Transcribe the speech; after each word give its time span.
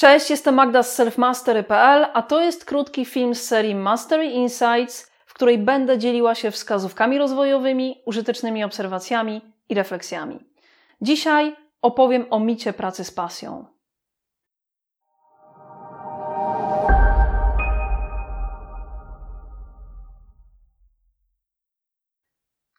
Cześć, 0.00 0.30
jestem 0.30 0.54
Magda 0.54 0.82
z 0.82 0.94
selfmastery.pl, 0.94 2.06
a 2.14 2.22
to 2.22 2.40
jest 2.40 2.64
krótki 2.64 3.04
film 3.04 3.34
z 3.34 3.42
serii 3.42 3.74
Mastery 3.74 4.24
Insights, 4.26 5.10
w 5.26 5.34
której 5.34 5.58
będę 5.58 5.98
dzieliła 5.98 6.34
się 6.34 6.50
wskazówkami 6.50 7.18
rozwojowymi, 7.18 8.02
użytecznymi 8.06 8.64
obserwacjami 8.64 9.40
i 9.68 9.74
refleksjami. 9.74 10.44
Dzisiaj 11.00 11.56
opowiem 11.82 12.26
o 12.30 12.40
micie 12.40 12.72
pracy 12.72 13.04
z 13.04 13.10
pasją. 13.10 13.66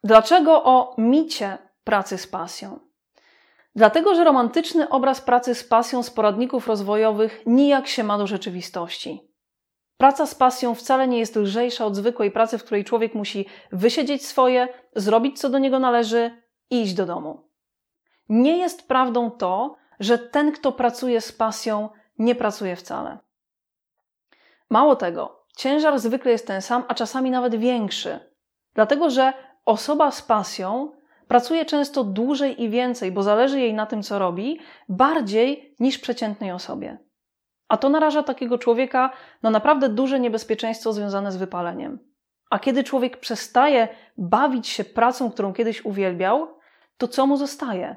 Dlaczego 0.04 0.64
o 0.64 0.96
micie 0.98 1.58
pracy 1.84 2.18
z 2.18 2.28
pasją? 2.28 2.89
Dlatego, 3.76 4.16
że 4.16 4.24
romantyczny 4.24 4.90
obraz 4.90 5.22
pracy 5.22 5.56
z 5.56 5.64
pasją 5.64 6.04
z 6.04 6.10
poradników 6.10 6.68
rozwojowych 6.68 7.44
nijak 7.46 7.88
się 7.88 8.04
ma 8.04 8.18
do 8.18 8.28
rzeczywistości. 8.28 9.30
Praca 9.98 10.26
z 10.26 10.36
pasją 10.36 10.76
wcale 10.76 11.08
nie 11.08 11.20
jest 11.20 11.36
lżejsza 11.36 11.86
od 11.86 11.96
zwykłej 11.96 12.32
pracy, 12.32 12.58
w 12.58 12.64
której 12.64 12.84
człowiek 12.84 13.16
musi 13.16 13.46
wysiedzieć 13.72 14.26
swoje, 14.26 14.68
zrobić 14.96 15.40
co 15.40 15.50
do 15.50 15.60
niego 15.60 15.80
należy 15.80 16.44
i 16.70 16.82
iść 16.82 16.94
do 16.94 17.06
domu. 17.06 17.50
Nie 18.30 18.58
jest 18.58 18.88
prawdą 18.88 19.32
to, 19.32 19.76
że 20.00 20.18
ten, 20.18 20.52
kto 20.52 20.72
pracuje 20.72 21.22
z 21.22 21.32
pasją, 21.32 21.90
nie 22.20 22.36
pracuje 22.36 22.76
wcale. 22.76 23.18
Mało 24.70 24.96
tego, 24.96 25.46
ciężar 25.58 26.00
zwykle 26.00 26.32
jest 26.32 26.48
ten 26.48 26.62
sam, 26.62 26.84
a 26.88 26.94
czasami 26.94 27.32
nawet 27.32 27.56
większy, 27.56 28.20
dlatego 28.74 29.10
że 29.10 29.34
osoba 29.66 30.12
z 30.12 30.22
pasją 30.22 30.92
pracuje 31.30 31.66
często 31.66 32.04
dłużej 32.04 32.64
i 32.64 32.70
więcej, 32.70 33.12
bo 33.12 33.24
zależy 33.24 33.60
jej 33.60 33.74
na 33.74 33.86
tym, 33.86 34.04
co 34.04 34.20
robi, 34.20 34.60
bardziej 34.90 35.76
niż 35.80 36.00
przeciętnej 36.00 36.52
osobie. 36.52 36.98
A 37.68 37.78
to 37.78 37.90
naraża 37.90 38.24
takiego 38.24 38.58
człowieka 38.58 39.12
na 39.44 39.50
naprawdę 39.50 39.90
duże 39.90 40.20
niebezpieczeństwo 40.20 40.94
związane 40.94 41.32
z 41.32 41.38
wypaleniem. 41.38 42.00
A 42.50 42.60
kiedy 42.60 42.84
człowiek 42.84 43.20
przestaje 43.20 43.88
bawić 44.18 44.68
się 44.68 44.84
pracą, 44.84 45.32
którą 45.32 45.54
kiedyś 45.54 45.86
uwielbiał, 45.86 46.48
to 46.98 47.08
co 47.08 47.28
mu 47.28 47.38
zostaje? 47.38 47.96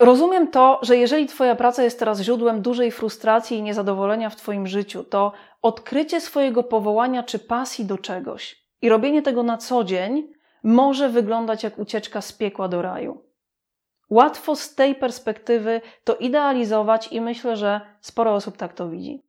Rozumiem 0.00 0.48
to, 0.50 0.78
że 0.82 0.96
jeżeli 0.96 1.26
Twoja 1.26 1.54
praca 1.54 1.82
jest 1.82 1.98
teraz 1.98 2.20
źródłem 2.20 2.62
dużej 2.62 2.90
frustracji 2.90 3.58
i 3.58 3.62
niezadowolenia 3.62 4.30
w 4.30 4.36
Twoim 4.36 4.66
życiu, 4.66 5.04
to 5.04 5.32
odkrycie 5.62 6.20
swojego 6.20 6.62
powołania 6.62 7.22
czy 7.22 7.38
pasji 7.38 7.84
do 7.84 7.98
czegoś 7.98 8.61
i 8.82 8.88
robienie 8.88 9.22
tego 9.22 9.42
na 9.42 9.58
co 9.58 9.84
dzień 9.84 10.32
może 10.62 11.08
wyglądać 11.08 11.62
jak 11.62 11.78
ucieczka 11.78 12.20
z 12.20 12.32
piekła 12.32 12.68
do 12.68 12.82
raju. 12.82 13.22
Łatwo 14.10 14.56
z 14.56 14.74
tej 14.74 14.94
perspektywy 14.94 15.80
to 16.04 16.16
idealizować 16.16 17.12
i 17.12 17.20
myślę, 17.20 17.56
że 17.56 17.80
sporo 18.00 18.34
osób 18.34 18.56
tak 18.56 18.74
to 18.74 18.88
widzi. 18.88 19.22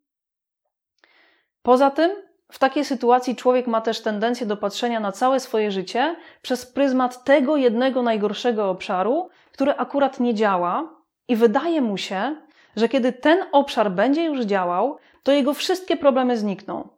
Poza 1.61 1.91
tym, 1.91 2.11
w 2.51 2.59
takiej 2.59 2.85
sytuacji 2.85 3.35
człowiek 3.35 3.67
ma 3.67 3.81
też 3.81 4.01
tendencję 4.01 4.47
do 4.47 4.57
patrzenia 4.57 4.99
na 4.99 5.11
całe 5.11 5.39
swoje 5.39 5.71
życie 5.71 6.15
przez 6.41 6.65
pryzmat 6.65 7.23
tego 7.23 7.57
jednego 7.57 8.01
najgorszego 8.01 8.69
obszaru, 8.69 9.29
który 9.51 9.71
akurat 9.71 10.19
nie 10.19 10.33
działa, 10.33 11.03
i 11.27 11.35
wydaje 11.35 11.81
mu 11.81 11.97
się, 11.97 12.35
że 12.75 12.89
kiedy 12.89 13.13
ten 13.13 13.45
obszar 13.51 13.91
będzie 13.91 14.25
już 14.25 14.41
działał, 14.45 14.97
to 15.23 15.31
jego 15.31 15.53
wszystkie 15.53 15.97
problemy 15.97 16.37
znikną. 16.37 16.89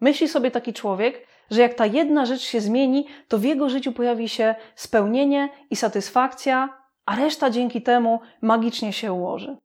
Myśli 0.00 0.28
sobie 0.28 0.50
taki 0.50 0.72
człowiek, 0.72 1.26
że 1.50 1.62
jak 1.62 1.74
ta 1.74 1.86
jedna 1.86 2.26
rzecz 2.26 2.40
się 2.40 2.60
zmieni, 2.60 3.06
to 3.28 3.38
w 3.38 3.44
jego 3.44 3.68
życiu 3.68 3.92
pojawi 3.92 4.28
się 4.28 4.54
spełnienie 4.74 5.48
i 5.70 5.76
satysfakcja, 5.76 6.78
a 7.06 7.16
reszta 7.16 7.50
dzięki 7.50 7.82
temu 7.82 8.20
magicznie 8.42 8.92
się 8.92 9.12
ułoży. 9.12 9.56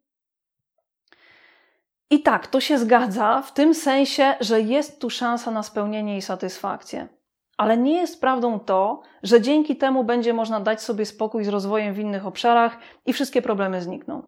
I 2.10 2.22
tak, 2.22 2.48
to 2.48 2.60
się 2.60 2.78
zgadza 2.78 3.42
w 3.42 3.54
tym 3.54 3.74
sensie, 3.74 4.36
że 4.40 4.62
jest 4.62 5.02
tu 5.02 5.10
szansa 5.10 5.52
na 5.52 5.64
spełnienie 5.64 6.18
i 6.18 6.22
satysfakcję. 6.22 7.08
Ale 7.58 7.78
nie 7.78 8.02
jest 8.02 8.22
prawdą 8.22 8.60
to, 8.60 9.02
że 9.24 9.42
dzięki 9.42 9.76
temu 9.76 10.04
będzie 10.04 10.34
można 10.34 10.60
dać 10.60 10.82
sobie 10.82 11.06
spokój 11.06 11.44
z 11.44 11.48
rozwojem 11.48 11.94
w 11.94 12.00
innych 12.00 12.28
obszarach 12.28 12.78
i 13.06 13.14
wszystkie 13.14 13.42
problemy 13.42 13.82
znikną. 13.82 14.24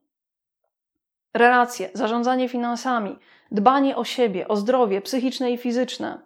Relacje, 1.33 1.89
zarządzanie 1.93 2.49
finansami, 2.49 3.19
dbanie 3.51 3.95
o 3.95 4.03
siebie, 4.03 4.47
o 4.47 4.55
zdrowie 4.55 5.01
psychiczne 5.01 5.51
i 5.51 5.57
fizyczne 5.57 6.21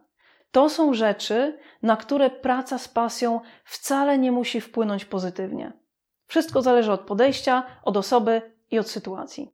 to 0.51 0.69
są 0.69 0.93
rzeczy, 0.93 1.59
na 1.81 1.97
które 1.97 2.29
praca 2.29 2.77
z 2.77 2.87
pasją 2.87 3.41
wcale 3.63 4.17
nie 4.17 4.31
musi 4.31 4.61
wpłynąć 4.61 5.05
pozytywnie. 5.05 5.73
Wszystko 6.25 6.61
zależy 6.61 6.91
od 6.91 7.01
podejścia, 7.01 7.63
od 7.83 7.97
osoby 7.97 8.41
i 8.71 8.79
od 8.79 8.89
sytuacji. 8.89 9.51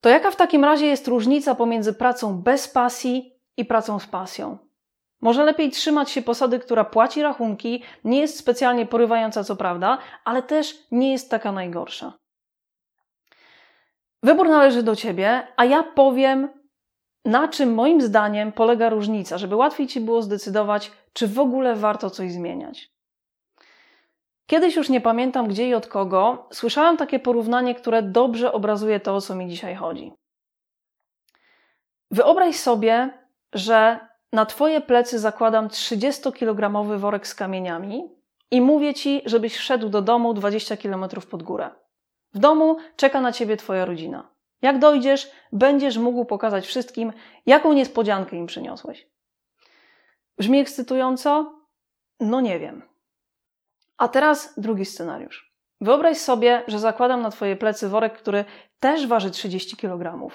To 0.00 0.08
jaka 0.08 0.30
w 0.30 0.36
takim 0.36 0.64
razie 0.64 0.86
jest 0.86 1.08
różnica 1.08 1.54
pomiędzy 1.54 1.92
pracą 1.92 2.42
bez 2.42 2.68
pasji 2.68 3.40
i 3.56 3.64
pracą 3.64 3.98
z 3.98 4.06
pasją? 4.06 4.58
Może 5.20 5.44
lepiej 5.44 5.70
trzymać 5.70 6.10
się 6.10 6.22
posady, 6.22 6.58
która 6.58 6.84
płaci 6.84 7.22
rachunki, 7.22 7.82
nie 8.04 8.20
jest 8.20 8.38
specjalnie 8.38 8.86
porywająca, 8.86 9.44
co 9.44 9.56
prawda, 9.56 9.98
ale 10.24 10.42
też 10.42 10.86
nie 10.90 11.12
jest 11.12 11.30
taka 11.30 11.52
najgorsza. 11.52 12.12
Wybór 14.22 14.48
należy 14.48 14.82
do 14.82 14.96
ciebie, 14.96 15.46
a 15.56 15.64
ja 15.64 15.82
powiem, 15.82 16.48
na 17.24 17.48
czym 17.48 17.74
moim 17.74 18.00
zdaniem 18.00 18.52
polega 18.52 18.90
różnica, 18.90 19.38
żeby 19.38 19.56
łatwiej 19.56 19.86
ci 19.86 20.00
było 20.00 20.22
zdecydować, 20.22 20.92
czy 21.12 21.28
w 21.28 21.38
ogóle 21.38 21.74
warto 21.74 22.10
coś 22.10 22.32
zmieniać. 22.32 22.92
Kiedyś 24.46 24.76
już 24.76 24.88
nie 24.88 25.00
pamiętam 25.00 25.48
gdzie 25.48 25.68
i 25.68 25.74
od 25.74 25.86
kogo, 25.86 26.48
słyszałam 26.52 26.96
takie 26.96 27.18
porównanie, 27.18 27.74
które 27.74 28.02
dobrze 28.02 28.52
obrazuje 28.52 29.00
to, 29.00 29.14
o 29.14 29.20
co 29.20 29.34
mi 29.34 29.48
dzisiaj 29.48 29.74
chodzi. 29.74 30.12
Wyobraź 32.10 32.56
sobie, 32.56 33.10
że 33.52 34.00
na 34.32 34.46
twoje 34.46 34.80
plecy 34.80 35.18
zakładam 35.18 35.68
30-kilogramowy 35.68 36.98
worek 36.98 37.26
z 37.26 37.34
kamieniami 37.34 38.10
i 38.50 38.60
mówię 38.60 38.94
ci, 38.94 39.22
żebyś 39.26 39.56
wszedł 39.56 39.88
do 39.88 40.02
domu 40.02 40.34
20 40.34 40.76
km 40.76 41.04
pod 41.30 41.42
górę. 41.42 41.70
W 42.34 42.38
domu 42.38 42.76
czeka 42.96 43.20
na 43.20 43.32
ciebie 43.32 43.56
twoja 43.56 43.84
rodzina. 43.84 44.31
Jak 44.62 44.78
dojdziesz, 44.78 45.30
będziesz 45.52 45.98
mógł 45.98 46.24
pokazać 46.24 46.66
wszystkim, 46.66 47.12
jaką 47.46 47.72
niespodziankę 47.72 48.36
im 48.36 48.46
przyniosłeś. 48.46 49.08
Brzmi 50.38 50.60
ekscytująco? 50.60 51.62
No 52.20 52.40
nie 52.40 52.58
wiem. 52.58 52.82
A 53.98 54.08
teraz 54.08 54.60
drugi 54.60 54.84
scenariusz. 54.84 55.52
Wyobraź 55.80 56.18
sobie, 56.18 56.62
że 56.68 56.78
zakładam 56.78 57.22
na 57.22 57.30
Twoje 57.30 57.56
plecy 57.56 57.88
worek, 57.88 58.18
który 58.18 58.44
też 58.80 59.06
waży 59.06 59.30
30 59.30 59.76
kg. 59.76 60.28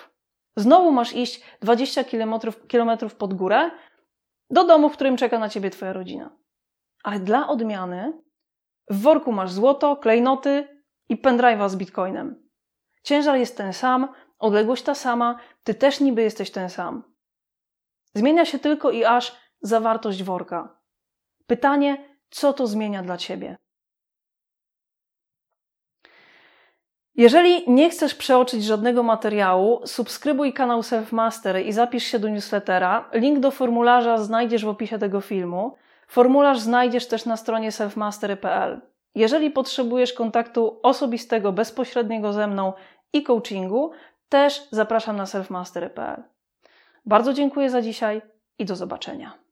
Znowu 0.55 0.91
masz 0.91 1.13
iść 1.13 1.43
20 1.61 2.03
km 2.71 2.99
pod 3.17 3.33
górę 3.33 3.71
do 4.49 4.63
domu, 4.63 4.89
w 4.89 4.93
którym 4.93 5.17
czeka 5.17 5.39
na 5.39 5.49
Ciebie 5.49 5.69
Twoja 5.69 5.93
rodzina. 5.93 6.37
Ale 7.03 7.19
dla 7.19 7.47
odmiany 7.47 8.21
w 8.89 9.01
worku 9.01 9.31
masz 9.31 9.51
złoto, 9.51 9.95
klejnoty 9.95 10.83
i 11.09 11.17
pendrive'a 11.17 11.69
z 11.69 11.75
bitcoinem. 11.75 12.46
Ciężar 13.07 13.37
jest 13.37 13.57
ten 13.57 13.73
sam, 13.73 14.07
odległość 14.39 14.83
ta 14.83 14.95
sama, 14.95 15.39
ty 15.63 15.73
też 15.73 15.99
niby 15.99 16.21
jesteś 16.21 16.51
ten 16.51 16.69
sam. 16.69 17.03
Zmienia 18.13 18.45
się 18.45 18.59
tylko 18.59 18.91
i 18.91 19.05
aż 19.05 19.35
zawartość 19.61 20.23
worka. 20.23 20.79
Pytanie, 21.45 22.09
co 22.29 22.53
to 22.53 22.67
zmienia 22.67 23.03
dla 23.03 23.17
ciebie? 23.17 23.57
Jeżeli 27.15 27.71
nie 27.71 27.89
chcesz 27.89 28.15
przeoczyć 28.15 28.63
żadnego 28.63 29.03
materiału, 29.03 29.81
subskrybuj 29.85 30.53
kanał 30.53 30.83
Selfmaster 30.83 31.65
i 31.65 31.71
zapisz 31.71 32.03
się 32.03 32.19
do 32.19 32.29
newslettera. 32.29 33.09
Link 33.13 33.39
do 33.39 33.51
formularza 33.51 34.17
znajdziesz 34.17 34.65
w 34.65 34.69
opisie 34.69 34.99
tego 34.99 35.21
filmu. 35.21 35.75
Formularz 36.07 36.59
znajdziesz 36.59 37.07
też 37.07 37.25
na 37.25 37.37
stronie 37.37 37.71
selfmastery.pl. 37.71 38.81
Jeżeli 39.17 39.51
potrzebujesz 39.51 40.13
kontaktu 40.13 40.79
osobistego, 40.83 41.51
bezpośredniego 41.51 42.33
ze 42.33 42.47
mną 42.47 42.73
i 43.13 43.23
coachingu, 43.23 43.91
też 44.29 44.67
zapraszam 44.71 45.17
na 45.17 45.25
selfmastery.pl. 45.25 46.23
Bardzo 47.05 47.33
dziękuję 47.33 47.69
za 47.69 47.81
dzisiaj 47.81 48.21
i 48.59 48.65
do 48.65 48.75
zobaczenia. 48.75 49.46